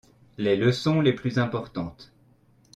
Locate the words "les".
0.39-0.55, 0.99-1.13